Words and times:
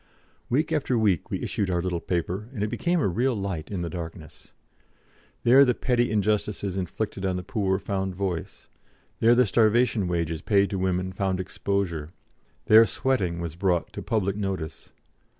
Week 0.49 0.71
after 0.71 0.97
week 0.97 1.29
we 1.29 1.43
issued 1.43 1.69
our 1.69 1.79
little 1.79 1.99
paper, 1.99 2.49
and 2.55 2.63
it 2.63 2.71
became 2.71 2.99
a 2.99 3.07
real 3.07 3.35
light 3.35 3.69
in 3.69 3.83
the 3.83 3.87
darkness. 3.89 4.51
There 5.43 5.63
the 5.63 5.75
petty 5.75 6.09
injustices 6.09 6.75
inflicted 6.75 7.23
on 7.23 7.35
the 7.35 7.43
poor 7.43 7.77
found 7.77 8.15
voice; 8.15 8.67
there 9.19 9.35
the 9.35 9.45
starvation 9.45 10.07
wages 10.07 10.41
paid 10.41 10.71
to 10.71 10.79
women 10.79 11.13
found 11.13 11.39
exposure; 11.39 12.09
there 12.65 12.87
sweating 12.87 13.41
was 13.41 13.55
brought 13.55 13.93
to 13.93 14.01
public 14.01 14.35
notice. 14.35 14.91